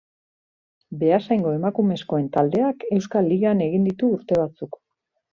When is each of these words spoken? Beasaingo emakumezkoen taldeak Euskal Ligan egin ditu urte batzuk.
Beasaingo 1.01 1.51
emakumezkoen 1.57 2.25
taldeak 2.37 2.85
Euskal 2.97 3.29
Ligan 3.33 3.61
egin 3.67 3.85
ditu 3.89 4.09
urte 4.15 4.39
batzuk. 4.41 4.79